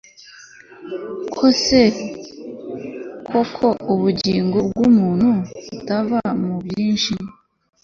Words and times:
kose 1.37 1.79
kuko 3.29 3.65
ubugingo 3.93 4.57
bw 4.67 4.75
umuntu 4.87 5.29
butava 5.69 6.19
mu 6.43 6.53
bwinshi 6.63 7.13